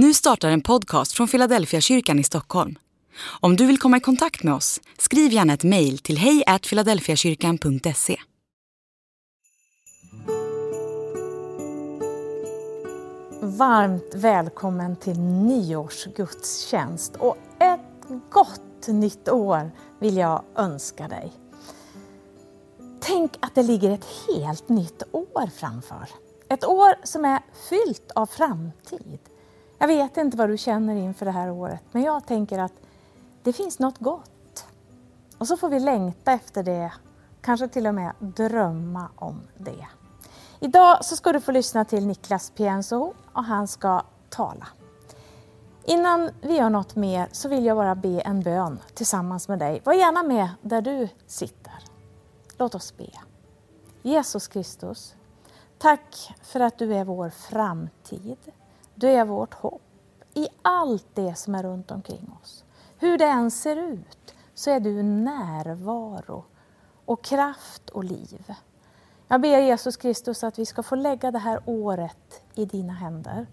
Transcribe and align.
Nu 0.00 0.14
startar 0.14 0.48
en 0.48 0.60
podcast 0.60 1.12
från 1.12 1.28
Philadelphia 1.28 1.80
kyrkan 1.80 2.18
i 2.18 2.24
Stockholm. 2.24 2.78
Om 3.40 3.56
du 3.56 3.66
vill 3.66 3.78
komma 3.78 3.96
i 3.96 4.00
kontakt 4.00 4.42
med 4.42 4.54
oss, 4.54 4.80
skriv 4.98 5.32
gärna 5.32 5.52
ett 5.52 5.64
mejl 5.64 5.98
till 5.98 6.18
hejfiladelfiakyrkan.se. 6.18 8.16
Varmt 13.40 14.14
välkommen 14.14 14.96
till 14.96 15.18
nyårsgudstjänst 15.20 17.16
och 17.16 17.36
ett 17.60 18.20
gott 18.30 18.86
nytt 18.86 19.28
år 19.28 19.70
vill 20.00 20.16
jag 20.16 20.44
önska 20.56 21.08
dig. 21.08 21.32
Tänk 23.00 23.32
att 23.40 23.54
det 23.54 23.62
ligger 23.62 23.90
ett 23.90 24.06
helt 24.28 24.68
nytt 24.68 25.02
år 25.12 25.50
framför. 25.58 26.08
Ett 26.48 26.64
år 26.64 27.06
som 27.06 27.24
är 27.24 27.40
fyllt 27.68 28.10
av 28.14 28.26
framtid. 28.26 29.18
Jag 29.78 29.88
vet 29.88 30.16
inte 30.16 30.36
vad 30.36 30.48
du 30.48 30.58
känner 30.58 30.96
inför 30.96 31.26
det 31.26 31.32
här 31.32 31.50
året, 31.50 31.82
men 31.92 32.02
jag 32.02 32.26
tänker 32.26 32.58
att 32.58 32.72
det 33.42 33.52
finns 33.52 33.78
något 33.78 33.98
gott. 33.98 34.66
Och 35.38 35.48
så 35.48 35.56
får 35.56 35.68
vi 35.68 35.80
längta 35.80 36.32
efter 36.32 36.62
det, 36.62 36.92
kanske 37.40 37.68
till 37.68 37.86
och 37.86 37.94
med 37.94 38.12
drömma 38.18 39.08
om 39.16 39.40
det. 39.58 39.86
Idag 40.60 41.04
så 41.04 41.16
ska 41.16 41.32
du 41.32 41.40
få 41.40 41.52
lyssna 41.52 41.84
till 41.84 42.06
Niklas 42.06 42.50
Piensoho 42.50 43.12
och 43.32 43.44
han 43.44 43.68
ska 43.68 44.02
tala. 44.28 44.66
Innan 45.84 46.30
vi 46.40 46.56
gör 46.56 46.70
något 46.70 46.96
mer 46.96 47.28
så 47.32 47.48
vill 47.48 47.64
jag 47.64 47.76
bara 47.76 47.94
be 47.94 48.20
en 48.20 48.42
bön 48.42 48.78
tillsammans 48.94 49.48
med 49.48 49.58
dig. 49.58 49.80
Var 49.84 49.92
gärna 49.92 50.22
med 50.22 50.48
där 50.62 50.82
du 50.82 51.08
sitter. 51.26 51.74
Låt 52.56 52.74
oss 52.74 52.96
be. 52.96 53.10
Jesus 54.02 54.48
Kristus, 54.48 55.14
tack 55.78 56.34
för 56.42 56.60
att 56.60 56.78
du 56.78 56.94
är 56.94 57.04
vår 57.04 57.30
framtid. 57.30 58.38
Du 59.00 59.08
är 59.08 59.24
vårt 59.24 59.54
hopp 59.54 59.82
i 60.34 60.48
allt 60.62 61.06
det 61.14 61.34
som 61.34 61.54
är 61.54 61.62
runt 61.62 61.90
omkring 61.90 62.32
oss. 62.42 62.64
Hur 62.98 63.18
det 63.18 63.24
än 63.24 63.50
ser 63.50 63.76
ut 63.76 64.34
så 64.54 64.70
är 64.70 64.80
du 64.80 65.02
närvaro 65.02 66.44
och 67.04 67.24
kraft 67.24 67.90
och 67.90 68.04
liv. 68.04 68.54
Jag 69.28 69.40
ber 69.40 69.58
Jesus 69.58 69.96
Kristus 69.96 70.44
att 70.44 70.58
vi 70.58 70.66
ska 70.66 70.82
få 70.82 70.94
lägga 70.94 71.30
det 71.30 71.38
här 71.38 71.60
året 71.66 72.42
i 72.54 72.64
dina 72.64 72.92
händer. 72.92 73.46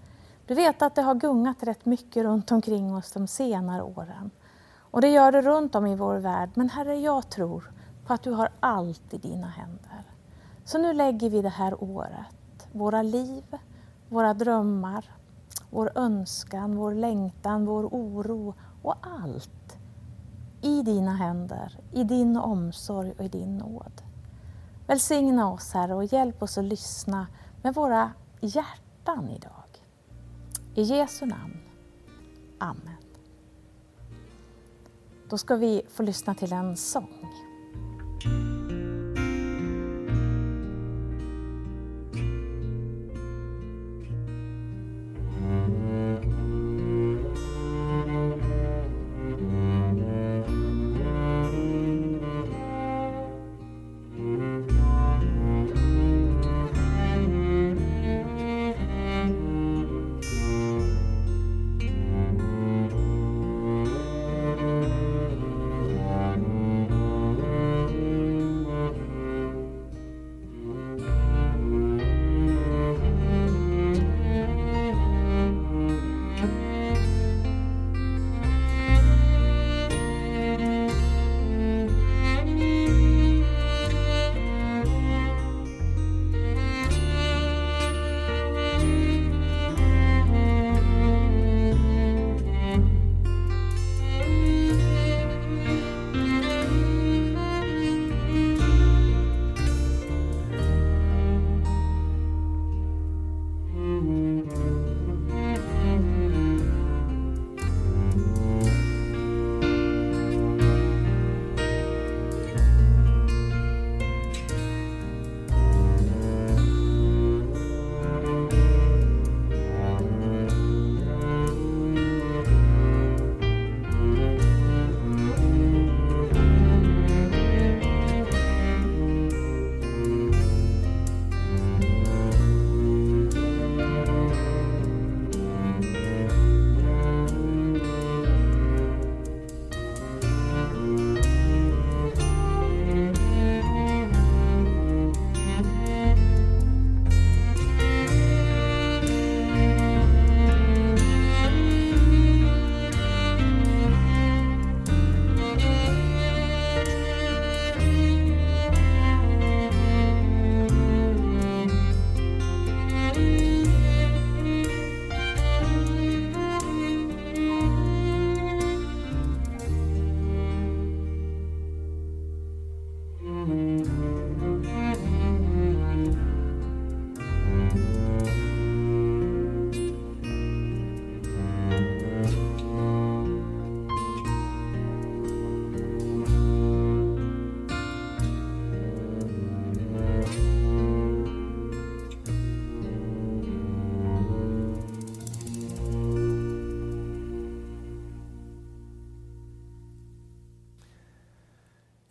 Du 0.45 0.53
vet 0.53 0.81
att 0.81 0.95
det 0.95 1.01
har 1.01 1.15
gungat 1.15 1.63
rätt 1.63 1.85
mycket 1.85 2.23
runt 2.23 2.51
omkring 2.51 2.95
oss 2.95 3.11
de 3.11 3.27
senare 3.27 3.83
åren. 3.83 4.31
Och 4.77 5.01
det 5.01 5.09
gör 5.09 5.31
det 5.31 5.41
runt 5.41 5.75
om 5.75 5.85
i 5.85 5.95
vår 5.95 6.15
värld. 6.15 6.49
Men 6.53 6.69
Herre, 6.69 6.95
jag 6.95 7.29
tror 7.29 7.71
på 8.05 8.13
att 8.13 8.23
du 8.23 8.31
har 8.31 8.49
allt 8.59 9.13
i 9.13 9.17
dina 9.17 9.47
händer. 9.47 10.03
Så 10.63 10.77
nu 10.77 10.93
lägger 10.93 11.29
vi 11.29 11.41
det 11.41 11.49
här 11.49 11.83
året, 11.83 12.67
våra 12.71 13.01
liv, 13.01 13.57
våra 14.09 14.33
drömmar, 14.33 15.11
vår 15.75 15.91
önskan, 15.95 16.75
vår 16.75 16.93
längtan, 16.93 17.65
vår 17.65 17.83
oro 17.83 18.53
och 18.81 18.95
allt 19.01 19.77
i 20.61 20.81
dina 20.81 21.15
händer, 21.15 21.79
i 21.91 22.03
din 22.03 22.37
omsorg 22.37 23.13
och 23.17 23.25
i 23.25 23.27
din 23.27 23.57
nåd. 23.57 24.01
Välsigna 24.87 25.51
oss 25.51 25.73
Herre 25.73 25.95
och 25.95 26.05
hjälp 26.05 26.43
oss 26.43 26.57
att 26.57 26.65
lyssna 26.65 27.27
med 27.61 27.73
våra 27.73 28.11
hjärtan 28.41 29.29
idag. 29.29 29.85
I 30.75 30.81
Jesu 30.81 31.25
namn. 31.25 31.59
Amen. 32.59 33.03
Då 35.29 35.37
ska 35.37 35.55
vi 35.55 35.81
få 35.89 36.03
lyssna 36.03 36.35
till 36.35 36.53
en 36.53 36.77
sång. 36.77 37.44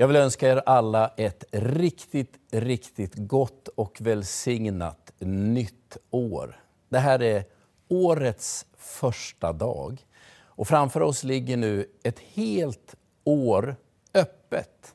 Jag 0.04 0.08
vill 0.08 0.16
önska 0.16 0.48
er 0.48 0.62
alla 0.66 1.08
ett 1.16 1.44
riktigt, 1.52 2.34
riktigt 2.50 3.12
gott 3.14 3.68
och 3.68 3.98
välsignat 4.00 5.12
nytt 5.18 5.96
år. 6.10 6.60
Det 6.88 6.98
här 6.98 7.22
är 7.22 7.44
årets 7.88 8.66
första 8.78 9.52
dag. 9.52 10.06
Och 10.36 10.68
framför 10.68 11.00
oss 11.00 11.24
ligger 11.24 11.56
nu 11.56 11.86
ett 12.02 12.18
helt 12.18 12.94
år 13.24 13.76
öppet. 14.14 14.94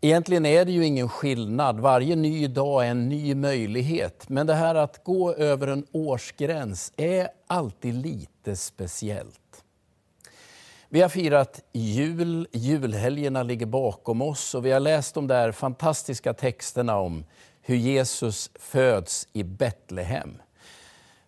Egentligen 0.00 0.46
är 0.46 0.64
det 0.64 0.72
ju 0.72 0.84
ingen 0.84 1.08
skillnad. 1.08 1.80
Varje 1.80 2.16
ny 2.16 2.46
dag 2.46 2.86
är 2.86 2.90
en 2.90 3.08
ny 3.08 3.34
möjlighet. 3.34 4.28
Men 4.28 4.46
det 4.46 4.54
här 4.54 4.74
att 4.74 5.04
gå 5.04 5.34
över 5.34 5.66
en 5.66 5.86
årsgräns 5.92 6.92
är 6.96 7.28
alltid 7.46 7.94
lite 7.94 8.56
speciellt. 8.56 9.45
Vi 10.88 11.00
har 11.00 11.08
firat 11.08 11.64
jul, 11.72 12.48
julhelgerna 12.52 13.42
ligger 13.42 13.66
bakom 13.66 14.22
oss 14.22 14.54
och 14.54 14.66
vi 14.66 14.70
har 14.70 14.80
läst 14.80 15.14
de 15.14 15.26
där 15.26 15.52
fantastiska 15.52 16.34
texterna 16.34 16.96
om 16.96 17.24
hur 17.62 17.76
Jesus 17.76 18.50
föds 18.54 19.28
i 19.32 19.42
Betlehem. 19.42 20.42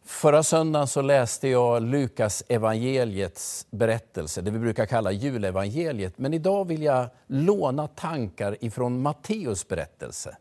Förra 0.05 0.43
söndagen 0.43 0.87
så 0.87 1.03
läste 1.03 1.49
jag 1.49 1.83
Lukas 1.83 2.43
evangeliets 2.49 3.67
berättelse, 3.71 4.41
det 4.41 4.51
vi 4.51 4.59
brukar 4.59 4.87
kalla 4.87 5.13
julevangeliet. 5.13 6.19
Men 6.19 6.35
idag 6.35 6.65
vill 6.69 6.83
jag 6.83 7.09
låna 7.27 7.89
tankar 7.89 8.57
ifrån 8.61 9.03
Matteus 9.03 9.69
berättelse. 9.69 10.37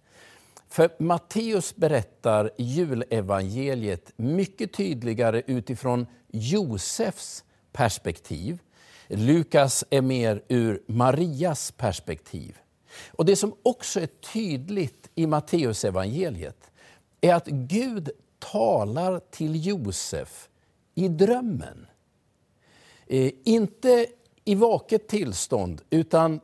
För 0.69 0.89
Matteus 0.99 1.75
berättar 1.75 2.51
julevangeliet 2.57 4.11
mycket 4.15 4.73
tydligare 4.73 5.41
utifrån 5.45 6.07
Josefs 6.31 7.43
perspektiv. 7.71 8.59
Lukas 9.07 9.83
är 9.89 10.01
mer 10.01 10.43
ur 10.47 10.81
Marias 10.87 11.71
perspektiv. 11.71 12.57
Och 13.07 13.25
Det 13.25 13.35
som 13.35 13.55
också 13.63 13.99
är 13.99 14.07
tydligt 14.07 15.09
i 15.15 15.27
Matteusevangeliet 15.27 16.71
är 17.21 17.33
att 17.33 17.47
Gud 17.47 18.09
talar 18.39 19.19
till 19.31 19.65
Josef 19.65 20.49
i 20.95 21.07
drömmen. 21.07 21.87
Eh, 23.07 23.31
inte 23.43 24.07
i 24.45 24.55
vaket 24.55 25.07
tillstånd, 25.07 25.81
utan 25.89 26.39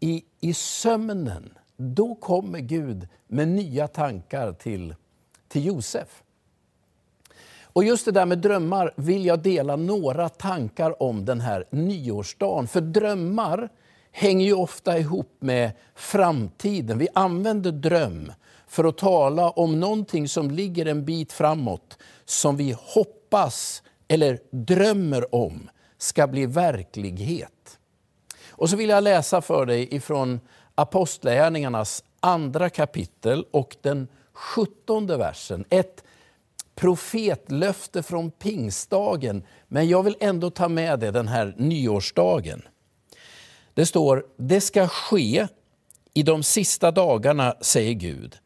i, 0.00 0.24
i 0.40 0.54
sömnen. 0.54 1.58
Då 1.76 2.14
kommer 2.14 2.58
Gud 2.58 3.08
med 3.26 3.48
nya 3.48 3.88
tankar 3.88 4.52
till, 4.52 4.94
till 5.48 5.64
Josef. 5.64 6.22
Och 7.80 7.84
just 7.84 8.04
det 8.04 8.12
där 8.12 8.26
med 8.26 8.38
drömmar 8.38 8.92
vill 8.96 9.26
jag 9.26 9.38
dela 9.38 9.76
några 9.76 10.28
tankar 10.28 11.02
om 11.02 11.24
den 11.24 11.40
här 11.40 11.64
nyårsdagen. 11.70 12.68
För 12.68 12.80
drömmar 12.80 13.68
hänger 14.10 14.46
ju 14.46 14.54
ofta 14.54 14.98
ihop 14.98 15.36
med 15.38 15.72
framtiden. 15.94 16.98
Vi 16.98 17.08
använder 17.14 17.72
dröm 17.72 18.32
för 18.66 18.84
att 18.84 18.98
tala 18.98 19.50
om 19.50 19.80
någonting 19.80 20.28
som 20.28 20.50
ligger 20.50 20.86
en 20.86 21.04
bit 21.04 21.32
framåt, 21.32 21.98
som 22.24 22.56
vi 22.56 22.76
hoppas 22.78 23.82
eller 24.08 24.38
drömmer 24.50 25.34
om 25.34 25.70
ska 25.98 26.26
bli 26.26 26.46
verklighet. 26.46 27.78
Och 28.48 28.70
så 28.70 28.76
vill 28.76 28.88
jag 28.88 29.04
läsa 29.04 29.40
för 29.40 29.66
dig 29.66 29.94
ifrån 29.94 30.40
Apostlagärningarnas 30.74 32.04
andra 32.20 32.70
kapitel 32.70 33.44
och 33.50 33.76
den 33.80 34.08
sjuttonde 34.32 35.16
versen. 35.16 35.64
Ett 35.70 36.04
profetlöfte 36.80 38.02
från 38.02 38.30
pingstdagen, 38.30 39.42
men 39.68 39.88
jag 39.88 40.02
vill 40.02 40.16
ändå 40.20 40.50
ta 40.50 40.68
med 40.68 41.00
det 41.00 41.10
den 41.10 41.28
här 41.28 41.54
nyårsdagen. 41.56 42.62
Det 43.74 43.86
står, 43.86 44.26
det 44.36 44.60
ska 44.60 44.88
ske 44.88 45.46
i 46.14 46.22
de 46.22 46.42
sista 46.42 46.90
dagarna, 46.90 47.54
säger 47.60 47.92
Gud, 47.92 48.36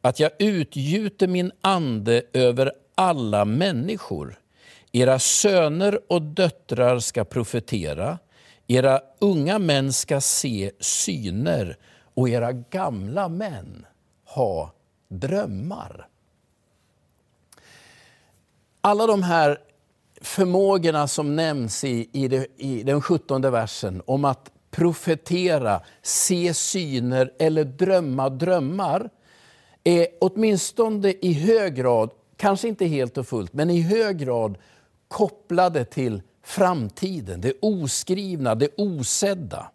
att 0.00 0.20
jag 0.20 0.30
utgjuter 0.38 1.28
min 1.28 1.52
ande 1.60 2.22
över 2.32 2.72
alla 2.94 3.44
människor. 3.44 4.40
Era 4.92 5.18
söner 5.18 6.00
och 6.08 6.22
döttrar 6.22 6.98
ska 6.98 7.24
profetera, 7.24 8.18
era 8.66 9.00
unga 9.18 9.58
män 9.58 9.92
ska 9.92 10.20
se 10.20 10.70
syner 10.80 11.76
och 12.14 12.28
era 12.28 12.52
gamla 12.52 13.28
män 13.28 13.86
ha 14.24 14.72
drömmar. 15.08 16.08
Alla 18.86 19.06
de 19.06 19.22
här 19.22 19.58
förmågorna 20.20 21.08
som 21.08 21.36
nämns 21.36 21.84
i, 21.84 22.08
i, 22.12 22.28
det, 22.28 22.46
i 22.56 22.82
den 22.82 23.02
sjuttonde 23.02 23.50
versen 23.50 24.02
om 24.06 24.24
att 24.24 24.50
profetera, 24.70 25.80
se 26.02 26.54
syner 26.54 27.32
eller 27.38 27.64
drömma 27.64 28.28
drömmar 28.28 29.10
är 29.84 30.06
åtminstone 30.20 31.14
i 31.20 31.32
hög 31.32 31.74
grad, 31.74 32.10
kanske 32.36 32.68
inte 32.68 32.86
helt 32.86 33.18
och 33.18 33.26
fullt, 33.26 33.52
men 33.52 33.70
i 33.70 33.80
hög 33.80 34.18
grad 34.18 34.58
kopplade 35.08 35.84
till 35.84 36.22
framtiden, 36.42 37.40
det 37.40 37.52
oskrivna, 37.60 38.54
det 38.54 38.68
osedda. 38.76 39.70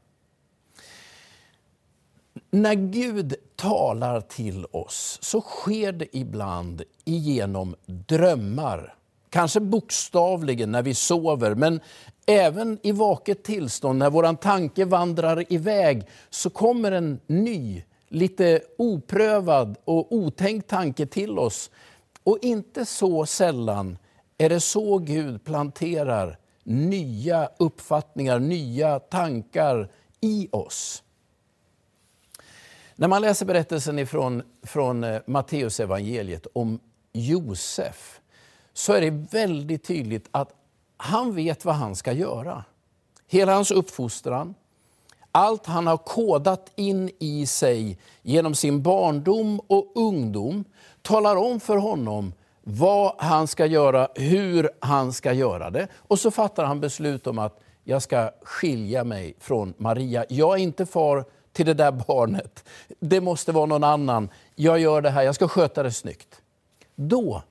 När 2.52 2.74
Gud 2.74 3.36
talar 3.56 4.22
till 4.22 4.66
oss 4.66 5.20
så 5.22 5.42
sker 5.42 5.92
det 5.92 6.18
ibland 6.18 6.82
genom 7.06 7.76
drömmar. 7.86 8.96
Kanske 9.30 9.60
bokstavligen 9.60 10.72
när 10.72 10.82
vi 10.82 10.94
sover, 10.94 11.56
men 11.56 11.80
även 12.26 12.80
i 12.84 12.92
vaket 12.92 13.44
tillstånd, 13.44 14.00
när 14.00 14.10
vår 14.10 14.34
tanke 14.34 14.86
vandrar 14.86 15.54
iväg, 15.54 16.08
så 16.30 16.50
kommer 16.50 16.92
en 16.92 17.20
ny, 17.28 17.84
lite 18.08 18.62
oprövad 18.78 19.78
och 19.86 20.14
otänkt 20.14 20.70
tanke 20.70 21.06
till 21.06 21.40
oss. 21.40 21.72
Och 22.24 22.38
inte 22.42 22.86
så 22.86 23.26
sällan 23.26 23.98
är 24.38 24.50
det 24.50 24.60
så 24.60 24.98
Gud 24.98 25.44
planterar 25.44 26.38
nya 26.64 27.50
uppfattningar, 27.58 28.40
nya 28.40 29.00
tankar 29.00 29.90
i 30.22 30.48
oss. 30.52 31.04
När 32.96 33.08
man 33.08 33.22
läser 33.22 33.46
berättelsen 33.46 34.00
ifrån, 34.00 34.44
från 34.64 35.04
eh, 35.04 35.10
Matteusevangeliet 35.10 35.28
Matteus 35.28 35.80
evangeliet 35.80 36.48
om 36.54 36.80
Josef 37.14 38.19
så 38.80 38.94
är 38.94 39.02
det 39.02 39.10
väldigt 39.10 39.84
tydligt 39.84 40.28
att 40.32 40.54
han 40.98 41.36
vet 41.36 41.66
vad 41.66 41.76
han 41.76 41.96
ska 41.96 42.12
göra. 42.12 42.64
Hela 43.28 43.54
hans 43.54 43.72
uppfostran, 43.72 44.56
allt 45.32 45.66
han 45.66 45.88
har 45.88 45.98
kodat 45.98 46.72
in 46.76 47.10
i 47.20 47.46
sig 47.46 47.98
genom 48.22 48.56
sin 48.56 48.82
barndom 48.82 49.62
och 49.68 49.92
ungdom 49.96 50.64
talar 51.02 51.36
om 51.36 51.60
för 51.60 51.78
honom 51.78 52.34
vad 52.64 53.16
han 53.18 53.48
ska 53.48 53.66
göra, 53.66 54.08
hur 54.16 54.70
han 54.80 55.14
ska 55.14 55.34
göra 55.34 55.70
det. 55.70 55.88
Och 55.96 56.20
så 56.20 56.32
fattar 56.32 56.66
han 56.66 56.80
beslut 56.80 57.28
om 57.28 57.40
att 57.40 57.60
jag 57.84 58.02
ska 58.02 58.32
skilja 58.42 59.04
mig 59.04 59.34
från 59.40 59.74
Maria. 59.78 60.26
Jag 60.30 60.54
är 60.54 60.64
inte 60.64 60.86
far 60.86 61.26
till 61.54 61.66
det 61.66 61.74
där 61.74 61.92
barnet. 61.92 62.66
Det 63.00 63.22
måste 63.22 63.52
vara 63.52 63.66
någon 63.66 63.84
annan. 63.84 64.30
Jag 64.56 64.80
gör 64.80 65.02
det 65.02 65.10
här, 65.10 65.22
jag 65.24 65.36
ska 65.36 65.48
sköta 65.48 65.84
det 65.84 65.92
snyggt. 65.92 66.42
Då 66.96 67.42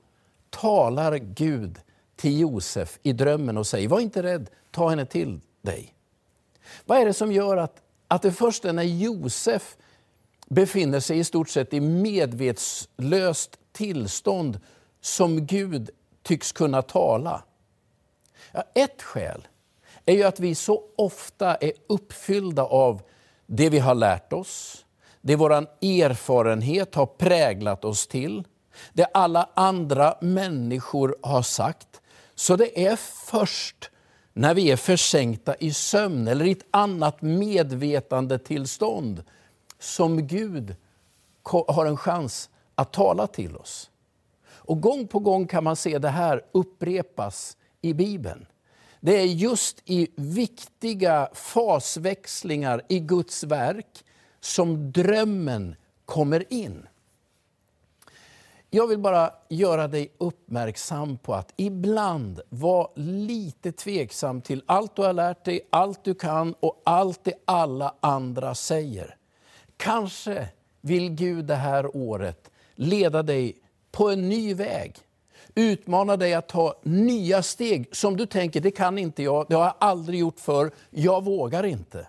talar 0.49 1.17
Gud 1.17 1.79
till 2.15 2.39
Josef 2.39 2.99
i 3.03 3.13
drömmen 3.13 3.57
och 3.57 3.67
säger, 3.67 3.87
var 3.87 3.99
inte 3.99 4.23
rädd, 4.23 4.49
ta 4.71 4.89
henne 4.89 5.05
till 5.05 5.39
dig. 5.61 5.93
Vad 6.85 6.97
är 6.97 7.05
det 7.05 7.13
som 7.13 7.31
gör 7.31 7.57
att, 7.57 7.81
att 8.07 8.21
det 8.21 8.31
först 8.31 8.65
är 8.65 8.73
när 8.73 8.83
Josef 8.83 9.77
befinner 10.47 10.99
sig 10.99 11.19
i 11.19 11.23
stort 11.23 11.49
sett 11.49 11.73
i 11.73 11.79
medvetslöst 11.79 13.59
tillstånd 13.71 14.59
som 15.01 15.45
Gud 15.45 15.89
tycks 16.23 16.51
kunna 16.51 16.81
tala? 16.81 17.43
Ja, 18.51 18.63
ett 18.73 19.01
skäl 19.01 19.47
är 20.05 20.13
ju 20.13 20.23
att 20.23 20.39
vi 20.39 20.55
så 20.55 20.83
ofta 20.95 21.55
är 21.55 21.71
uppfyllda 21.87 22.63
av 22.63 23.01
det 23.45 23.69
vi 23.69 23.79
har 23.79 23.95
lärt 23.95 24.33
oss, 24.33 24.85
det 25.21 25.35
vår 25.35 25.51
erfarenhet 25.81 26.95
har 26.95 27.05
präglat 27.05 27.85
oss 27.85 28.07
till, 28.07 28.43
det 28.93 29.07
alla 29.13 29.49
andra 29.53 30.15
människor 30.21 31.15
har 31.21 31.41
sagt. 31.41 32.01
Så 32.35 32.55
det 32.55 32.85
är 32.85 32.95
först 33.25 33.91
när 34.33 34.53
vi 34.53 34.71
är 34.71 34.75
försänkta 34.75 35.55
i 35.55 35.73
sömn 35.73 36.27
eller 36.27 36.45
i 36.45 36.51
ett 36.51 36.65
annat 36.71 37.21
medvetandetillstånd 37.21 39.23
som 39.79 40.27
Gud 40.27 40.75
har 41.67 41.85
en 41.85 41.97
chans 41.97 42.49
att 42.75 42.93
tala 42.93 43.27
till 43.27 43.55
oss. 43.55 43.89
Och 44.45 44.81
gång 44.81 45.07
på 45.07 45.19
gång 45.19 45.47
kan 45.47 45.63
man 45.63 45.75
se 45.75 45.99
det 45.99 46.09
här 46.09 46.41
upprepas 46.51 47.57
i 47.81 47.93
Bibeln. 47.93 48.45
Det 49.01 49.19
är 49.19 49.25
just 49.25 49.81
i 49.85 50.07
viktiga 50.15 51.29
fasväxlingar 51.33 52.81
i 52.89 52.99
Guds 52.99 53.43
verk 53.43 54.05
som 54.39 54.91
drömmen 54.91 55.75
kommer 56.05 56.53
in. 56.53 56.87
Jag 58.71 58.87
vill 58.87 58.99
bara 58.99 59.31
göra 59.49 59.87
dig 59.87 60.11
uppmärksam 60.17 61.17
på 61.17 61.33
att 61.33 61.53
ibland 61.57 62.41
var 62.49 62.91
lite 62.95 63.71
tveksam 63.71 64.41
till 64.41 64.63
allt 64.65 64.95
du 64.95 65.01
har 65.01 65.13
lärt 65.13 65.45
dig, 65.45 65.61
allt 65.69 66.03
du 66.03 66.15
kan 66.15 66.53
och 66.59 66.81
allt 66.85 67.23
det 67.23 67.33
alla 67.45 67.95
andra 67.99 68.55
säger. 68.55 69.15
Kanske 69.77 70.49
vill 70.81 71.09
Gud 71.09 71.45
det 71.45 71.55
här 71.55 71.95
året 71.95 72.51
leda 72.75 73.23
dig 73.23 73.57
på 73.91 74.09
en 74.09 74.29
ny 74.29 74.53
väg. 74.53 74.95
Utmana 75.55 76.17
dig 76.17 76.33
att 76.33 76.47
ta 76.47 76.79
nya 76.83 77.43
steg 77.43 77.95
som 77.95 78.17
du 78.17 78.25
tänker, 78.25 78.61
det 78.61 78.71
kan 78.71 78.97
inte 78.97 79.23
jag, 79.23 79.45
det 79.49 79.55
har 79.55 79.63
jag 79.63 79.75
aldrig 79.79 80.19
gjort 80.19 80.39
förr, 80.39 80.71
jag 80.89 81.23
vågar 81.23 81.63
inte. 81.63 82.07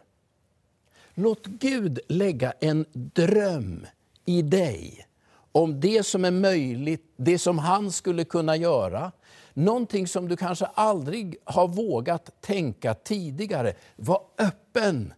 Låt 1.15 1.47
Gud 1.47 2.01
lägga 2.09 2.53
en 2.61 2.85
dröm 2.93 3.87
i 4.25 4.43
dig 4.43 5.07
om 5.53 5.81
det 5.81 6.07
som 6.07 6.25
är 6.25 6.31
möjligt, 6.31 7.13
det 7.17 7.39
som 7.39 7.59
han 7.59 7.93
skulle 7.93 8.25
kunna 8.25 8.57
göra. 8.57 9.13
Någonting 9.55 10.07
som 10.09 10.29
du 10.29 10.37
kanske 10.37 10.67
aldrig 10.67 11.37
har 11.45 11.69
vågat 11.69 12.41
tänka 12.41 12.95
tidigare. 12.95 13.75
Var 13.97 14.23
öppen 14.39 15.15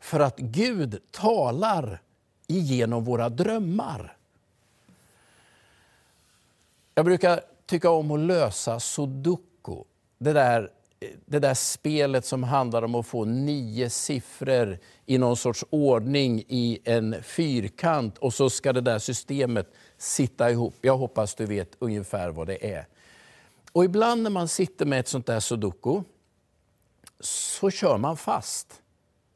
för 0.00 0.20
att 0.20 0.38
Gud 0.38 0.98
talar 1.10 2.02
igenom 2.46 3.04
våra 3.04 3.28
drömmar. 3.28 4.16
Jag 6.94 7.04
brukar 7.04 7.40
tycka 7.66 7.90
om 7.90 8.10
att 8.10 8.20
lösa 8.20 8.80
sudoku. 8.80 9.84
Det 10.18 10.32
där, 10.32 10.70
det 11.26 11.38
där 11.38 11.54
spelet 11.54 12.24
som 12.24 12.42
handlar 12.42 12.82
om 12.82 12.94
att 12.94 13.06
få 13.06 13.24
nio 13.24 13.90
siffror 13.90 14.78
i 15.06 15.18
någon 15.18 15.36
sorts 15.36 15.64
ordning 15.70 16.44
i 16.48 16.78
en 16.84 17.22
fyrkant 17.22 18.18
och 18.18 18.34
så 18.34 18.50
ska 18.50 18.72
det 18.72 18.80
där 18.80 18.98
systemet 18.98 19.72
sitta 19.98 20.50
ihop. 20.50 20.74
Jag 20.80 20.96
hoppas 20.96 21.34
du 21.34 21.46
vet 21.46 21.76
ungefär 21.78 22.30
vad 22.30 22.46
det 22.46 22.72
är. 22.72 22.86
Och 23.72 23.84
ibland 23.84 24.22
när 24.22 24.30
man 24.30 24.48
sitter 24.48 24.86
med 24.86 25.00
ett 25.00 25.08
sånt 25.08 25.26
där 25.26 25.40
sudoku 25.40 26.02
så 27.20 27.70
kör 27.70 27.98
man 27.98 28.16
fast. 28.16 28.82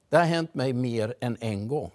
Det 0.08 0.16
har 0.16 0.24
hänt 0.24 0.54
mig 0.54 0.72
mer 0.72 1.14
än 1.20 1.36
en 1.40 1.68
gång. 1.68 1.90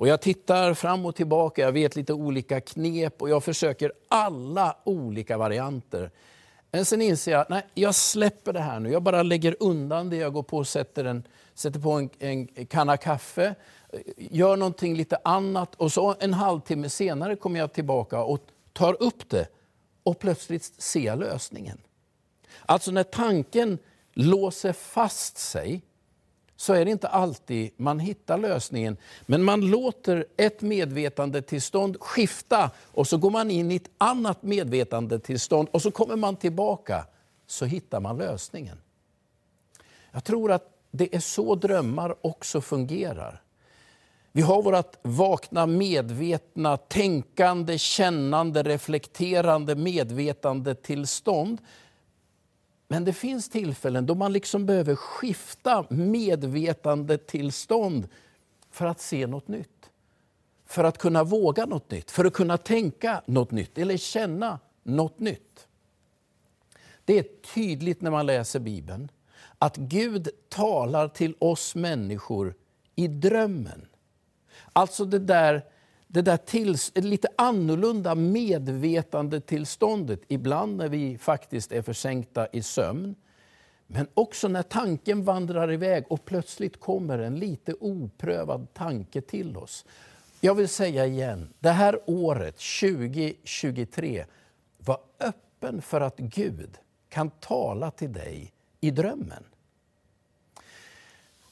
Och 0.00 0.08
jag 0.08 0.20
tittar 0.20 0.74
fram 0.74 1.06
och 1.06 1.16
tillbaka, 1.16 1.62
jag 1.62 1.72
vet 1.72 1.96
lite 1.96 2.12
olika 2.12 2.60
knep 2.60 3.22
och 3.22 3.30
jag 3.30 3.44
försöker 3.44 3.92
alla 4.08 4.76
olika 4.84 5.38
varianter. 5.38 6.10
Men 6.70 6.84
sen 6.84 7.02
inser 7.02 7.32
jag, 7.32 7.46
nej, 7.48 7.62
jag 7.74 7.94
släpper 7.94 8.52
det 8.52 8.60
här 8.60 8.80
nu. 8.80 8.90
Jag 8.90 9.02
bara 9.02 9.22
lägger 9.22 9.56
undan 9.60 10.10
det, 10.10 10.16
jag 10.16 10.32
går 10.32 10.42
på 10.42 10.56
och 10.56 10.68
sätter, 10.68 11.04
en, 11.04 11.22
sätter 11.54 11.80
på 11.80 11.90
en, 11.92 12.10
en 12.18 12.66
kanna 12.66 12.96
kaffe, 12.96 13.54
gör 14.16 14.56
någonting 14.56 14.96
lite 14.96 15.18
annat 15.24 15.74
och 15.74 15.92
så 15.92 16.16
en 16.20 16.34
halvtimme 16.34 16.88
senare 16.88 17.36
kommer 17.36 17.60
jag 17.60 17.72
tillbaka 17.72 18.22
och 18.22 18.40
tar 18.72 19.02
upp 19.02 19.28
det 19.28 19.46
och 20.02 20.18
plötsligt 20.18 20.64
ser 20.64 21.00
jag 21.00 21.18
lösningen. 21.18 21.78
Alltså 22.66 22.90
när 22.90 23.02
tanken 23.02 23.78
låser 24.14 24.72
fast 24.72 25.38
sig 25.38 25.82
så 26.60 26.72
är 26.72 26.84
det 26.84 26.90
inte 26.90 27.08
alltid 27.08 27.70
man 27.76 27.98
hittar 27.98 28.38
lösningen. 28.38 28.96
Men 29.26 29.42
man 29.42 29.60
låter 29.60 30.26
ett 30.36 30.62
medvetandetillstånd 30.62 31.96
skifta 32.00 32.70
och 32.84 33.06
så 33.06 33.16
går 33.16 33.30
man 33.30 33.50
in 33.50 33.70
i 33.70 33.76
ett 33.76 33.90
annat 33.98 34.42
medvetandetillstånd 34.42 35.68
och 35.70 35.82
så 35.82 35.90
kommer 35.90 36.16
man 36.16 36.36
tillbaka. 36.36 37.06
Så 37.46 37.64
hittar 37.64 38.00
man 38.00 38.18
lösningen. 38.18 38.78
Jag 40.12 40.24
tror 40.24 40.52
att 40.52 40.64
det 40.90 41.14
är 41.14 41.20
så 41.20 41.54
drömmar 41.54 42.14
också 42.20 42.60
fungerar. 42.60 43.42
Vi 44.32 44.42
har 44.42 44.62
vårt 44.62 44.96
vakna, 45.02 45.66
medvetna, 45.66 46.76
tänkande, 46.76 47.78
kännande, 47.78 48.62
reflekterande 48.62 49.74
medvetandetillstånd 49.74 51.60
men 52.92 53.04
det 53.04 53.12
finns 53.12 53.48
tillfällen 53.48 54.06
då 54.06 54.14
man 54.14 54.32
liksom 54.32 54.66
behöver 54.66 54.94
skifta 54.94 55.86
medvetandetillstånd 55.90 58.08
för 58.70 58.86
att 58.86 59.00
se 59.00 59.26
något 59.26 59.48
nytt. 59.48 59.90
För 60.66 60.84
att 60.84 60.98
kunna 60.98 61.24
våga 61.24 61.66
något 61.66 61.90
nytt, 61.90 62.10
för 62.10 62.24
att 62.24 62.32
kunna 62.32 62.58
tänka 62.58 63.22
något 63.26 63.50
nytt 63.50 63.78
eller 63.78 63.96
känna 63.96 64.58
något 64.82 65.18
nytt. 65.18 65.68
Det 67.04 67.18
är 67.18 67.24
tydligt 67.54 68.00
när 68.00 68.10
man 68.10 68.26
läser 68.26 68.60
Bibeln 68.60 69.08
att 69.58 69.76
Gud 69.76 70.28
talar 70.48 71.08
till 71.08 71.34
oss 71.38 71.74
människor 71.74 72.54
i 72.94 73.08
drömmen. 73.08 73.86
Alltså 74.72 75.04
det 75.04 75.18
där 75.18 75.64
det 76.12 76.22
där 76.22 76.36
tills, 76.36 76.92
lite 76.94 77.28
annorlunda 77.36 78.14
medvetandetillståndet, 78.14 80.20
ibland 80.28 80.76
när 80.76 80.88
vi 80.88 81.18
faktiskt 81.18 81.72
är 81.72 81.82
försänkta 81.82 82.46
i 82.52 82.62
sömn, 82.62 83.14
men 83.86 84.06
också 84.14 84.48
när 84.48 84.62
tanken 84.62 85.24
vandrar 85.24 85.72
iväg 85.72 86.04
och 86.08 86.24
plötsligt 86.24 86.80
kommer 86.80 87.18
en 87.18 87.38
lite 87.38 87.74
oprövad 87.80 88.74
tanke 88.74 89.20
till 89.20 89.56
oss. 89.56 89.84
Jag 90.40 90.54
vill 90.54 90.68
säga 90.68 91.06
igen, 91.06 91.48
det 91.58 91.70
här 91.70 92.00
året 92.06 92.56
2023, 92.80 94.24
var 94.78 94.98
öppen 95.20 95.82
för 95.82 96.00
att 96.00 96.16
Gud 96.16 96.78
kan 97.08 97.30
tala 97.30 97.90
till 97.90 98.12
dig 98.12 98.52
i 98.80 98.90
drömmen. 98.90 99.44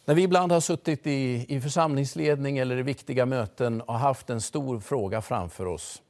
När 0.08 0.14
vi 0.14 0.22
ibland 0.22 0.52
har 0.52 0.60
suttit 0.60 1.06
i, 1.06 1.46
i 1.48 1.60
församlingsledning 1.60 2.58
eller 2.58 2.76
i 2.76 2.82
viktiga 2.82 3.26
möten 3.26 3.80
och 3.80 3.94
haft 3.94 4.30
en 4.30 4.40
stor 4.40 4.80
fråga 4.80 5.22
framför 5.22 5.66
oss, 5.66 6.02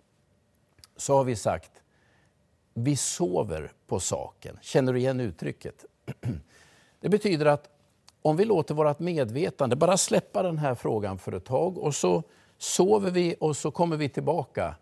så 0.97 1.17
har 1.17 1.25
vi 1.25 1.37
sagt, 1.37 1.71
vi 2.75 2.97
sover 2.97 3.73
på 3.87 4.01
saken. 4.01 4.59
Känner 4.61 4.93
du 4.93 4.99
igen 4.99 5.21
uttrycket? 5.21 5.85
Det 7.01 7.09
betyder 7.09 7.47
att 7.47 7.69
om 8.23 8.37
vi 8.37 8.45
låter 8.45 8.75
vårt 8.75 8.99
medvetande 8.99 9.77
bara 9.77 9.97
släppa 9.97 10.43
den 10.43 10.59
här 10.59 10.75
frågan 10.75 11.19
för 11.19 11.33
ett 11.33 11.45
tag 11.45 11.79
och 11.79 11.95
så 11.95 12.23
sover 12.59 13.11
vi 13.11 13.37
och 13.41 13.57
så 13.57 13.71
kommer 13.71 13.97
vi 13.97 14.09
tillbaka. 14.09 14.75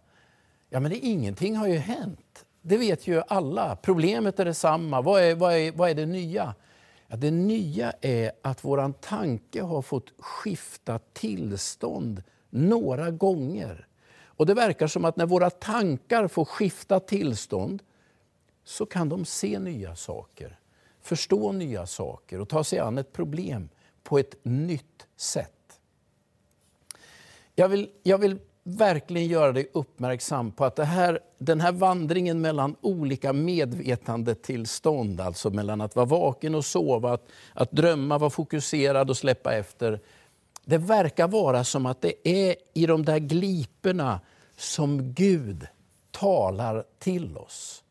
Ja, 0.70 0.80
men 0.80 0.90
det, 0.90 0.98
ingenting 0.98 1.56
har 1.56 1.66
ju 1.66 1.76
hänt. 1.76 2.44
Det 2.62 2.76
vet 2.76 3.06
ju 3.06 3.22
alla. 3.28 3.76
Problemet 3.76 4.40
är 4.40 4.44
detsamma. 4.44 5.00
Vad 5.00 5.22
är, 5.22 5.34
vad 5.34 5.54
är, 5.54 5.72
vad 5.72 5.90
är 5.90 5.94
det 5.94 6.06
nya? 6.06 6.54
Ja, 7.08 7.16
det 7.16 7.30
nya 7.30 7.92
är 8.00 8.32
att 8.42 8.64
vår 8.64 8.92
tanke 8.92 9.62
har 9.62 9.82
fått 9.82 10.12
skifta 10.18 10.98
tillstånd 10.98 12.22
några 12.50 13.10
gånger. 13.10 13.86
Och 14.24 14.46
Det 14.46 14.54
verkar 14.54 14.86
som 14.86 15.04
att 15.04 15.16
när 15.16 15.26
våra 15.26 15.50
tankar 15.50 16.28
får 16.28 16.44
skifta 16.44 17.00
tillstånd 17.00 17.82
så 18.64 18.86
kan 18.86 19.08
de 19.08 19.24
se 19.24 19.58
nya 19.58 19.96
saker, 19.96 20.58
förstå 21.00 21.52
nya 21.52 21.86
saker 21.86 22.40
och 22.40 22.48
ta 22.48 22.64
sig 22.64 22.78
an 22.78 22.98
ett 22.98 23.12
problem 23.12 23.68
på 24.02 24.18
ett 24.18 24.36
nytt 24.42 25.06
sätt. 25.16 25.80
Jag 27.54 27.68
vill, 27.68 27.90
jag 28.02 28.18
vill 28.18 28.38
verkligen 28.68 29.28
göra 29.28 29.52
dig 29.52 29.70
uppmärksam 29.72 30.52
på 30.52 30.64
att 30.64 30.76
det 30.76 30.84
här, 30.84 31.20
den 31.38 31.60
här 31.60 31.72
vandringen 31.72 32.40
mellan 32.40 32.76
olika 32.80 33.32
medvetandetillstånd, 33.32 35.20
alltså 35.20 35.50
mellan 35.50 35.80
att 35.80 35.96
vara 35.96 36.06
vaken 36.06 36.54
och 36.54 36.64
sova, 36.64 37.12
att, 37.12 37.28
att 37.54 37.72
drömma, 37.72 38.18
vara 38.18 38.30
fokuserad 38.30 39.10
och 39.10 39.16
släppa 39.16 39.54
efter. 39.54 40.00
Det 40.64 40.78
verkar 40.78 41.28
vara 41.28 41.64
som 41.64 41.86
att 41.86 42.00
det 42.00 42.28
är 42.28 42.56
i 42.74 42.86
de 42.86 43.04
där 43.04 43.18
gliporna 43.18 44.20
som 44.56 45.12
Gud 45.12 45.66
talar 46.10 46.84
till 46.98 47.36
oss. 47.36 47.84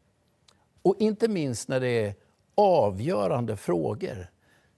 Och 0.81 0.95
inte 0.99 1.27
minst 1.27 1.67
när 1.67 1.79
det 1.79 2.05
är 2.05 2.13
avgörande 2.55 3.57
frågor 3.57 4.27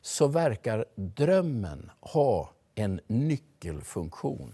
så 0.01 0.27
verkar 0.27 0.85
drömmen 0.95 1.91
ha 1.99 2.51
en 2.75 2.99
nyckelfunktion. 3.07 4.53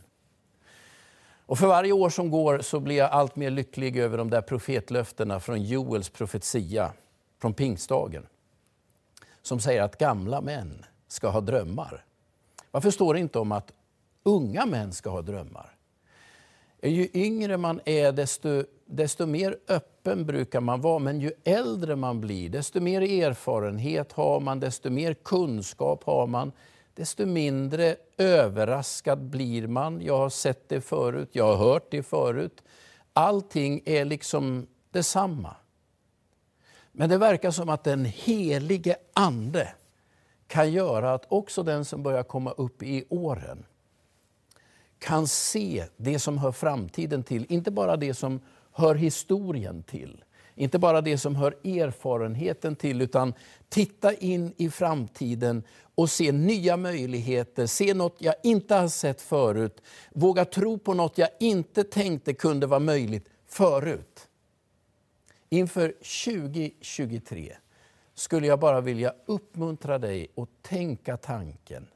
Och 1.45 1.59
för 1.59 1.67
varje 1.67 1.91
år 1.91 2.09
som 2.09 2.29
går 2.29 2.59
så 2.59 2.79
blir 2.79 2.95
jag 2.95 3.11
allt 3.11 3.35
mer 3.35 3.49
lycklig 3.49 3.97
över 3.97 4.17
de 4.17 4.29
där 4.29 4.41
profetlöftena 4.41 5.39
från 5.39 5.63
Joels 5.63 6.09
profetia 6.09 6.93
från 7.41 7.53
pingstdagen. 7.53 8.27
Som 9.41 9.59
säger 9.59 9.81
att 9.81 9.97
gamla 9.97 10.41
män 10.41 10.85
ska 11.07 11.27
ha 11.29 11.41
drömmar. 11.41 12.05
Varför 12.71 12.91
står 12.91 13.13
det 13.13 13.19
inte 13.19 13.39
om 13.39 13.51
att 13.51 13.73
unga 14.23 14.65
män 14.65 14.93
ska 14.93 15.09
ha 15.09 15.21
drömmar? 15.21 15.75
Ju 16.81 17.09
yngre 17.13 17.57
man 17.57 17.81
är, 17.85 18.11
desto, 18.11 18.63
desto 18.85 19.25
mer 19.25 19.57
öppen 19.67 20.25
brukar 20.25 20.61
man 20.61 20.81
vara. 20.81 20.99
Men 20.99 21.19
ju 21.19 21.31
äldre 21.43 21.95
man 21.95 22.21
blir, 22.21 22.49
desto 22.49 22.81
mer 22.81 23.01
erfarenhet 23.01 24.11
har 24.11 24.39
man, 24.39 24.59
desto 24.59 24.89
mer 24.89 25.13
kunskap 25.13 26.03
har 26.03 26.27
man 26.27 26.51
desto 26.95 27.25
mindre 27.25 27.95
överraskad 28.17 29.19
blir 29.19 29.67
man. 29.67 30.01
Jag 30.01 30.17
har 30.17 30.29
sett 30.29 30.69
det 30.69 30.81
förut, 30.81 31.29
jag 31.31 31.55
har 31.55 31.55
hört 31.55 31.91
det 31.91 32.03
förut. 32.03 32.63
Allting 33.13 33.81
är 33.85 34.05
liksom 34.05 34.67
detsamma. 34.91 35.55
Men 36.91 37.09
det 37.09 37.17
verkar 37.17 37.51
som 37.51 37.69
att 37.69 37.83
den 37.83 38.05
helige 38.05 38.95
Ande 39.13 39.73
kan 40.47 40.71
göra 40.71 41.13
att 41.13 41.25
också 41.27 41.63
den 41.63 41.85
som 41.85 42.03
börjar 42.03 42.23
komma 42.23 42.51
upp 42.51 42.83
i 42.83 43.05
åren 43.09 43.65
kan 44.99 45.27
se 45.27 45.85
det 45.97 46.19
som 46.19 46.37
hör 46.37 46.51
framtiden 46.51 47.23
till, 47.23 47.45
inte 47.49 47.71
bara 47.71 47.97
det 47.97 48.13
som 48.13 48.39
hör 48.71 48.95
historien 48.95 49.83
till. 49.83 50.23
Inte 50.55 50.79
bara 50.79 51.01
det 51.01 51.17
som 51.17 51.35
hör 51.35 51.51
erfarenheten 51.63 52.75
till, 52.75 53.01
utan 53.01 53.33
titta 53.69 54.13
in 54.13 54.53
i 54.57 54.69
framtiden 54.69 55.63
och 55.95 56.09
se 56.09 56.31
nya 56.31 56.77
möjligheter, 56.77 57.65
se 57.65 57.93
något 57.93 58.15
jag 58.19 58.35
inte 58.43 58.75
har 58.75 58.87
sett 58.87 59.21
förut. 59.21 59.81
Våga 60.11 60.45
tro 60.45 60.77
på 60.77 60.93
något 60.93 61.17
jag 61.17 61.29
inte 61.39 61.83
tänkte 61.83 62.33
kunde 62.33 62.67
vara 62.67 62.79
möjligt 62.79 63.29
förut. 63.47 64.27
Inför 65.49 65.87
2023 65.89 67.55
skulle 68.13 68.47
jag 68.47 68.59
bara 68.59 68.81
vilja 68.81 69.13
uppmuntra 69.25 69.97
dig 69.97 70.27
att 70.35 70.49
tänka 70.61 71.17
tanken 71.17 71.87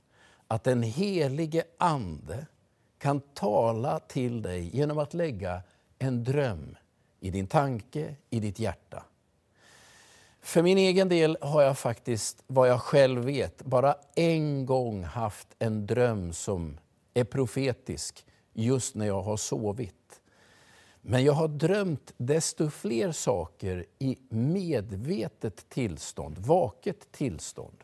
att 0.48 0.64
den 0.64 0.84
helige 0.84 1.64
Ande 1.78 2.46
kan 2.98 3.20
tala 3.20 4.00
till 4.00 4.42
dig 4.42 4.70
genom 4.74 4.98
att 4.98 5.14
lägga 5.14 5.62
en 6.00 6.24
dröm 6.24 6.76
i 7.20 7.30
din 7.30 7.48
tanke, 7.48 8.16
i 8.30 8.40
ditt 8.40 8.60
hjärta. 8.60 9.04
För 10.42 10.62
min 10.62 10.78
egen 10.78 11.10
del 11.10 11.38
har 11.42 11.62
jag 11.62 11.78
faktiskt, 11.78 12.44
vad 12.48 12.70
jag 12.70 12.82
själv 12.82 13.26
vet, 13.26 13.64
bara 13.66 13.96
en 14.16 14.66
gång 14.66 15.04
haft 15.04 15.48
en 15.60 15.88
dröm 15.88 16.34
som 16.34 16.78
är 17.14 17.24
profetisk 17.24 18.26
just 18.54 18.96
när 18.96 19.06
jag 19.06 19.22
har 19.22 19.38
sovit. 19.38 20.22
Men 21.02 21.24
jag 21.24 21.34
har 21.34 21.48
drömt 21.48 22.14
desto 22.18 22.70
fler 22.70 23.12
saker 23.12 23.86
i 24.00 24.18
medvetet 24.30 25.70
tillstånd, 25.70 26.38
vaket 26.38 27.12
tillstånd. 27.12 27.84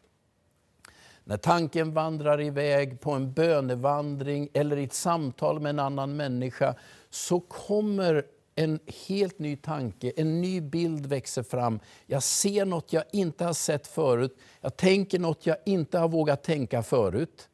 När 1.23 1.37
tanken 1.37 1.93
vandrar 1.93 2.41
iväg 2.41 3.01
på 3.01 3.11
en 3.11 3.33
bönevandring 3.33 4.49
eller 4.53 4.77
i 4.77 4.83
ett 4.83 4.93
samtal 4.93 5.59
med 5.59 5.69
en 5.69 5.79
annan 5.79 6.15
människa 6.15 6.75
så 7.09 7.39
kommer 7.39 8.25
en 8.55 8.79
helt 9.07 9.39
ny 9.39 9.55
tanke, 9.55 10.13
en 10.15 10.41
ny 10.41 10.61
bild 10.61 11.05
växer 11.05 11.43
fram. 11.43 11.79
Jag 12.05 12.23
ser 12.23 12.65
något 12.65 12.93
jag 12.93 13.03
inte 13.11 13.45
har 13.45 13.53
sett 13.53 13.87
förut. 13.87 14.37
Jag 14.61 14.77
tänker 14.77 15.19
något 15.19 15.45
jag 15.45 15.57
inte 15.65 15.99
har 15.99 16.07
vågat 16.07 16.43
tänka 16.43 16.83
förut. 16.83 17.49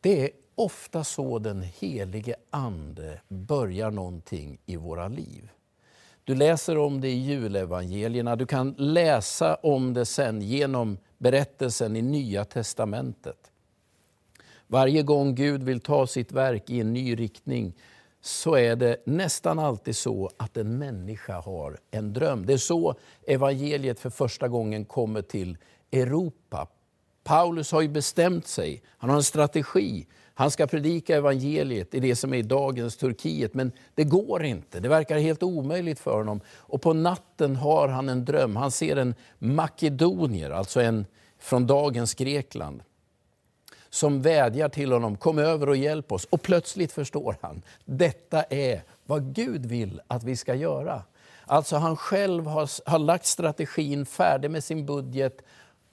Det 0.00 0.24
är 0.24 0.30
ofta 0.54 1.04
så 1.04 1.38
den 1.38 1.62
helige 1.62 2.34
Ande 2.50 3.20
börjar 3.28 3.90
någonting 3.90 4.58
i 4.66 4.76
våra 4.76 5.08
liv. 5.08 5.50
Du 6.24 6.34
läser 6.34 6.78
om 6.78 7.00
det 7.00 7.08
i 7.08 7.18
julevangelierna, 7.18 8.36
du 8.36 8.46
kan 8.46 8.74
läsa 8.78 9.54
om 9.54 9.94
det 9.94 10.06
sen 10.06 10.42
genom 10.42 10.98
berättelsen 11.18 11.96
i 11.96 12.02
Nya 12.02 12.44
testamentet. 12.44 13.50
Varje 14.66 15.02
gång 15.02 15.34
Gud 15.34 15.62
vill 15.62 15.80
ta 15.80 16.06
sitt 16.06 16.32
verk 16.32 16.70
i 16.70 16.80
en 16.80 16.92
ny 16.92 17.14
riktning 17.16 17.74
så 18.20 18.54
är 18.56 18.76
det 18.76 18.96
nästan 19.06 19.58
alltid 19.58 19.96
så 19.96 20.30
att 20.36 20.56
en 20.56 20.78
människa 20.78 21.40
har 21.40 21.78
en 21.90 22.12
dröm. 22.12 22.46
Det 22.46 22.52
är 22.52 22.56
så 22.56 22.94
evangeliet 23.26 24.00
för 24.00 24.10
första 24.10 24.48
gången 24.48 24.84
kommer 24.84 25.22
till 25.22 25.58
Europa. 25.92 26.66
Paulus 27.24 27.72
har 27.72 27.80
ju 27.80 27.88
bestämt 27.88 28.46
sig, 28.46 28.82
han 28.98 29.10
har 29.10 29.16
en 29.16 29.22
strategi. 29.22 30.06
Han 30.34 30.50
ska 30.50 30.66
predika 30.66 31.16
evangeliet 31.16 31.94
i 31.94 32.00
det 32.00 32.16
som 32.16 32.34
är 32.34 32.42
dagens 32.42 32.96
Turkiet, 32.96 33.54
men 33.54 33.72
det 33.94 34.04
går 34.04 34.44
inte. 34.44 34.80
Det 34.80 34.88
verkar 34.88 35.18
helt 35.18 35.42
omöjligt 35.42 35.98
för 35.98 36.16
honom. 36.16 36.40
Och 36.48 36.82
på 36.82 36.92
natten 36.92 37.56
har 37.56 37.88
han 37.88 38.08
en 38.08 38.24
dröm. 38.24 38.56
Han 38.56 38.70
ser 38.70 38.96
en 38.96 39.14
makedonier, 39.38 40.50
alltså 40.50 40.80
en 40.80 41.06
från 41.38 41.66
dagens 41.66 42.14
Grekland 42.14 42.82
som 43.90 44.22
vädjar 44.22 44.68
till 44.68 44.92
honom, 44.92 45.16
kom 45.16 45.38
över 45.38 45.68
och 45.68 45.76
hjälp 45.76 46.12
oss. 46.12 46.24
Och 46.24 46.42
plötsligt 46.42 46.92
förstår 46.92 47.36
han, 47.40 47.62
detta 47.84 48.42
är 48.42 48.82
vad 49.06 49.34
Gud 49.34 49.66
vill 49.66 50.00
att 50.06 50.24
vi 50.24 50.36
ska 50.36 50.54
göra. 50.54 51.02
Alltså 51.46 51.76
han 51.76 51.96
själv 51.96 52.46
har, 52.46 52.90
har 52.90 52.98
lagt 52.98 53.26
strategin, 53.26 54.06
färdig 54.06 54.50
med 54.50 54.64
sin 54.64 54.86
budget 54.86 55.42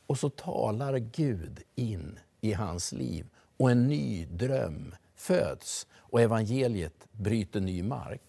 och 0.07 0.19
så 0.19 0.29
talar 0.29 0.97
Gud 0.97 1.59
in 1.75 2.19
i 2.41 2.53
hans 2.53 2.91
liv 2.91 3.25
och 3.57 3.71
en 3.71 3.87
ny 3.87 4.25
dröm 4.25 4.95
föds 5.15 5.87
och 5.95 6.21
evangeliet 6.21 7.07
bryter 7.11 7.59
ny 7.59 7.83
mark. 7.83 8.21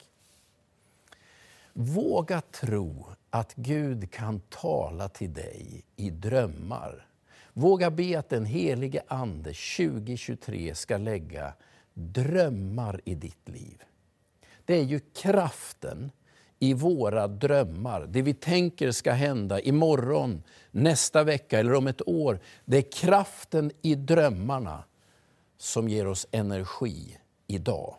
Våga 1.73 2.41
tro 2.41 3.07
att 3.31 3.55
Gud 3.55 4.11
kan 4.11 4.41
tala 4.41 5.09
till 5.09 5.33
dig 5.33 5.85
i 5.97 6.11
drömmar 6.11 7.08
Våga 7.59 7.91
be 7.91 8.19
att 8.19 8.29
den 8.29 8.45
helige 8.45 9.03
Ande 9.07 9.53
2023 9.77 10.75
ska 10.75 10.97
lägga 10.97 11.53
drömmar 11.95 13.01
i 13.05 13.15
ditt 13.15 13.49
liv. 13.49 13.83
Det 14.65 14.75
är 14.75 14.83
ju 14.83 15.01
kraften 15.01 16.11
i 16.59 16.75
våra 16.75 17.29
drömmar, 17.29 18.07
det 18.09 18.23
vi 18.23 18.35
tänker 18.35 18.91
ska 18.91 19.13
hända 19.13 19.61
imorgon, 19.61 20.43
nästa 20.71 21.25
vecka 21.25 21.59
eller 21.59 21.75
om 21.75 21.87
ett 21.87 22.09
år. 22.09 22.41
Det 22.65 22.77
är 22.77 22.93
kraften 22.93 23.71
i 23.83 23.95
drömmarna 23.95 24.85
som 25.57 25.89
ger 25.89 26.07
oss 26.07 26.27
energi 26.31 27.19
idag. 27.47 27.95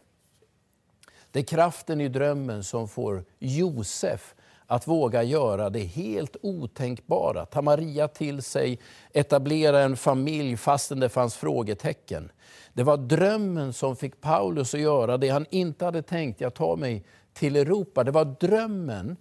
Det 1.32 1.40
är 1.40 1.44
kraften 1.44 2.02
i 2.02 2.08
drömmen 2.08 2.64
som 2.64 2.88
får 2.88 3.26
Josef 3.40 4.36
att 4.70 4.88
våga 4.88 5.24
göra 5.24 5.70
det 5.70 5.80
helt 5.80 6.36
otänkbara. 6.42 7.46
Ta 7.46 7.62
Maria 7.62 8.08
till 8.08 8.42
sig, 8.42 8.80
etablera 9.14 9.82
en 9.82 9.98
familj 9.98 10.58
fastän 10.58 11.00
det 11.00 11.10
fanns 11.10 11.36
frågetecken. 11.36 12.32
Det 12.74 12.84
var 12.84 12.98
drömmen 12.98 13.74
som 13.74 13.96
fick 13.96 14.22
Paulus 14.22 14.74
att 14.74 14.80
göra 14.80 15.18
det 15.18 15.30
han 15.30 15.46
inte 15.50 15.86
hade 15.86 16.02
tänkt, 16.02 16.42
jag 16.42 16.54
tar 16.54 16.76
mig 16.76 17.04
till 17.34 17.56
Europa. 17.56 18.04
Det 18.04 18.12
var 18.12 18.36
drömmen, 18.40 19.18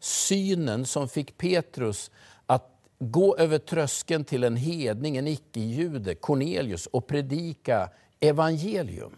synen 0.00 0.86
som 0.86 1.08
fick 1.08 1.38
Petrus 1.38 2.10
att 2.46 2.70
gå 2.98 3.36
över 3.36 3.58
tröskeln 3.58 4.24
till 4.24 4.44
en 4.44 4.56
hedning, 4.56 5.16
en 5.16 5.26
icke-jude, 5.26 6.14
Cornelius, 6.14 6.86
och 6.86 7.06
predika 7.06 7.90
evangelium. 8.20 9.16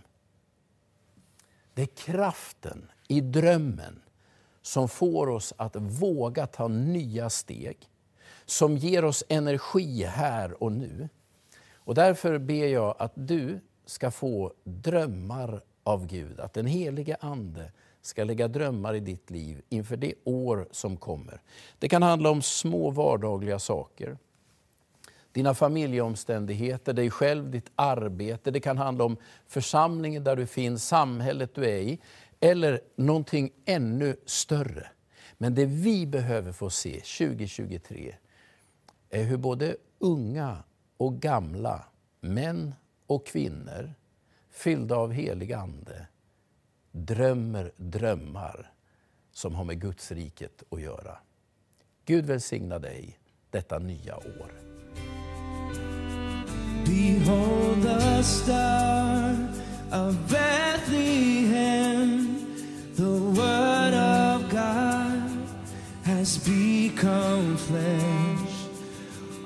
Det 1.75 1.83
är 1.83 1.87
kraften 1.87 2.91
i 3.09 3.21
drömmen 3.21 4.03
som 4.63 4.89
får 4.89 5.29
oss 5.29 5.55
att 5.57 5.77
våga 5.77 6.47
ta 6.47 6.69
nya 6.69 7.31
steg, 7.31 7.77
som 8.47 8.77
ger 8.77 9.05
oss 9.05 9.25
energi 9.29 10.05
här 10.05 10.63
och 10.63 10.73
nu. 10.73 11.09
Och 11.75 11.95
därför 11.95 12.39
ber 12.39 12.67
jag 12.67 12.95
att 12.99 13.13
du 13.15 13.61
ska 13.87 14.11
få 14.11 14.53
drömmar 14.65 15.61
av 15.85 16.07
Gud, 16.07 16.41
att 16.41 16.55
den 16.55 16.67
helige 16.67 17.17
Ande 17.21 17.73
ska 18.03 18.25
lägga 18.25 18.49
drömmar 18.49 18.95
i 18.95 19.01
ditt 19.01 19.31
liv 19.31 19.63
inför 19.69 19.97
det 19.97 20.15
år 20.25 20.69
som 20.71 20.97
kommer. 20.97 21.41
Det 21.79 21.89
kan 21.89 22.03
handla 22.03 22.31
om 22.31 22.43
små 22.43 22.91
vardagliga 22.91 23.59
saker. 23.59 24.19
Dina 25.33 25.55
familjeomständigheter, 25.55 26.93
dig 26.93 27.11
själv, 27.11 27.51
ditt 27.51 27.71
arbete. 27.75 28.51
Det 28.51 28.61
kan 28.61 28.79
handla 28.79 29.05
om 29.05 29.17
församlingen 29.47 30.25
där 30.25 30.37
du 30.37 30.47
finns, 30.47 30.89
samhället 30.89 31.55
du 31.55 31.65
är 31.65 31.79
i 31.79 32.01
eller 32.41 32.81
någonting 32.97 33.51
ännu 33.65 34.17
större. 34.27 34.87
Men 35.39 35.55
det 35.55 35.67
vi 35.67 36.07
behöver 36.07 36.53
få 36.53 36.71
se 36.71 36.93
2023 37.01 38.15
är 39.11 39.25
hur 39.25 39.37
både 39.37 39.77
unga 39.99 40.65
och 40.97 41.21
gamla, 41.21 41.85
män 42.21 42.75
och 43.07 43.27
kvinnor 43.27 43.95
fyllda 44.51 44.97
av 44.97 45.13
helig 45.13 45.53
Ande 45.53 46.07
drömmer 46.93 47.73
drömmar 47.77 48.73
som 49.33 49.55
har 49.55 49.65
med 49.65 49.81
Guds 49.81 50.13
riket 50.13 50.63
att 50.71 50.81
göra. 50.81 51.19
Gud 52.05 52.27
välsigna 52.27 52.79
dig 52.79 53.19
detta 53.51 53.79
nya 53.79 54.17
år. 54.17 54.53
Behold 56.87 57.83
the 57.83 58.23
star 58.23 59.49
of 59.93 60.31
Bethlehem 60.31 61.38
The 62.99 63.05
Word 63.05 63.95
of 63.95 64.51
God 64.51 65.31
has 66.03 66.37
become 66.39 67.57
flesh. 67.57 68.51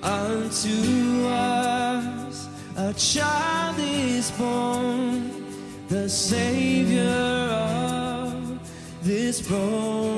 Unto 0.03 1.27
us 1.27 2.49
a 2.79 2.95
child 2.95 3.77
is 3.79 4.31
born, 4.31 5.31
the 5.89 6.09
Savior 6.09 7.03
of 7.03 8.59
this 9.03 9.47
broken 9.47 10.12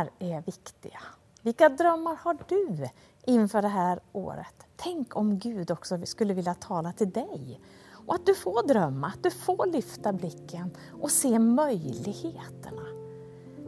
drömmar 0.00 0.10
är 0.18 0.42
viktiga. 0.42 1.00
Vilka 1.42 1.68
drömmar 1.68 2.16
har 2.16 2.38
du 2.48 2.88
inför 3.24 3.62
det 3.62 3.68
här 3.68 4.00
året? 4.12 4.54
Tänk 4.76 5.16
om 5.16 5.38
Gud 5.38 5.70
också 5.70 6.06
skulle 6.06 6.34
vilja 6.34 6.54
tala 6.54 6.92
till 6.92 7.10
dig 7.10 7.60
och 8.06 8.14
att 8.14 8.26
du 8.26 8.34
får 8.34 8.68
drömma, 8.68 9.06
att 9.06 9.22
du 9.22 9.30
får 9.30 9.66
lyfta 9.66 10.12
blicken 10.12 10.70
och 11.02 11.10
se 11.10 11.38
möjligheterna. 11.38 12.82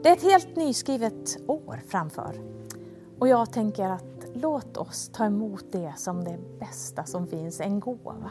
Det 0.03 0.09
är 0.09 0.13
ett 0.13 0.23
helt 0.23 0.57
nyskrivet 0.57 1.37
år 1.47 1.81
framför 1.89 2.41
och 3.19 3.29
jag 3.29 3.53
tänker 3.53 3.89
att 3.89 4.25
låt 4.35 4.77
oss 4.77 5.11
ta 5.13 5.25
emot 5.25 5.65
det 5.73 5.93
som 5.97 6.25
det 6.25 6.39
bästa 6.59 7.05
som 7.05 7.27
finns, 7.27 7.61
en 7.61 7.81
gåva. 7.81 8.31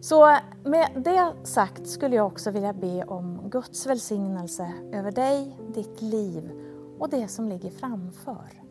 Så 0.00 0.36
med 0.64 1.02
det 1.04 1.32
sagt 1.44 1.88
skulle 1.88 2.16
jag 2.16 2.26
också 2.26 2.50
vilja 2.50 2.72
be 2.72 3.04
om 3.04 3.50
Guds 3.50 3.86
välsignelse 3.86 4.72
över 4.92 5.12
dig, 5.12 5.56
ditt 5.74 6.02
liv 6.02 6.65
och 6.98 7.08
det 7.08 7.28
som 7.28 7.48
ligger 7.48 7.70
framför. 7.70 8.62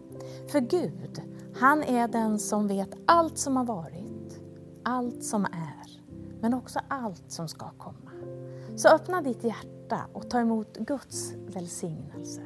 För 0.51 0.59
Gud, 0.59 1.21
han 1.55 1.83
är 1.83 2.07
den 2.07 2.39
som 2.39 2.67
vet 2.67 2.89
allt 3.05 3.38
som 3.38 3.57
har 3.57 3.65
varit, 3.65 4.39
allt 4.83 5.23
som 5.23 5.45
är, 5.45 6.01
men 6.41 6.53
också 6.53 6.79
allt 6.88 7.31
som 7.31 7.47
ska 7.47 7.69
komma. 7.77 8.11
Så 8.75 8.89
öppna 8.89 9.21
ditt 9.21 9.43
hjärta 9.43 10.01
och 10.13 10.29
ta 10.29 10.39
emot 10.39 10.77
Guds 10.77 11.33
välsignelse. 11.47 12.41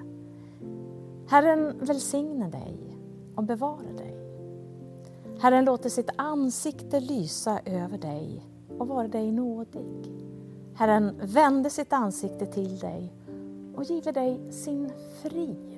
Herren 1.28 1.80
välsigne 1.80 2.50
dig 2.50 2.98
och 3.36 3.44
bevara 3.44 3.94
dig. 3.98 4.16
Herren 5.40 5.66
låter 5.66 5.90
sitt 5.90 6.10
ansikte 6.16 7.00
lysa 7.00 7.60
över 7.66 7.98
dig 7.98 8.46
och 8.78 8.88
vara 8.88 9.08
dig 9.08 9.32
nådig. 9.32 10.20
Herren 10.76 11.20
vände 11.24 11.70
sitt 11.70 11.94
ansikte 11.94 12.46
till 12.46 12.80
dig 12.80 13.14
och 13.76 13.84
giver 13.84 14.14
dig 14.14 14.52
sin 14.52 14.92
frid 15.22 15.69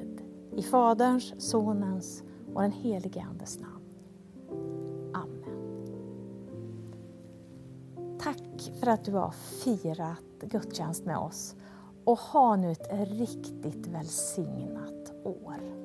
i 0.57 0.61
Faderns, 0.61 1.33
Sonens 1.37 2.23
och 2.53 2.61
den 2.61 2.71
helige 2.71 3.21
Andes 3.29 3.59
namn. 3.59 3.85
Amen. 5.13 5.87
Tack 8.19 8.71
för 8.79 8.87
att 8.87 9.05
du 9.05 9.11
har 9.11 9.31
firat 9.31 10.39
gudstjänst 10.39 11.05
med 11.05 11.17
oss 11.17 11.55
och 12.03 12.17
ha 12.17 12.55
nu 12.55 12.71
ett 12.71 12.87
riktigt 12.91 13.87
välsignat 13.87 15.13
år. 15.23 15.80